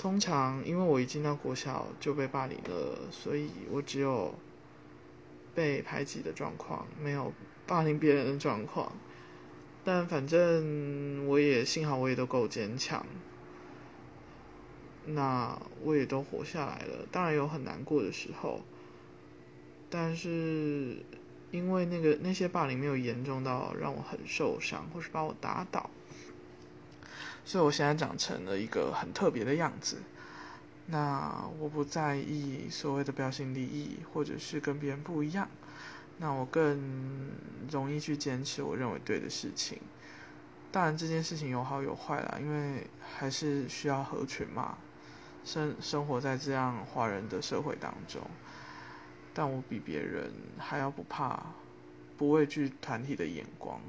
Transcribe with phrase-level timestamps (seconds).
[0.00, 4.34] 通常因为我一进到国小就被霸凌了，所以我只有
[5.54, 7.34] 被排挤的状况，没有
[7.66, 8.90] 霸凌别人的状况。
[9.84, 13.04] 但反正我也幸好我也都够坚强，
[15.04, 17.06] 那我也都活下来了。
[17.12, 18.62] 当然有很难过的时候，
[19.90, 21.04] 但是
[21.50, 25.90] 因为那个那些霸凌没有严重到让我很受伤，或是把我打倒，
[27.50, 29.96] 所以我现在长成了一个很特别的样子。
[30.86, 35.48] 那我不在意所谓的标新立异，或者是跟别人不一样。
[36.18, 37.28] 那我更
[37.68, 39.80] 容易去坚持我认为对的事情。
[40.70, 44.78] 当然这件事情有好有坏啦，因为还是需要合群嘛，
[45.44, 48.22] 生生活在这样华人的社会当中。
[49.34, 51.46] 但我比别人还要不怕，
[52.16, 53.80] 不畏惧团体的眼光。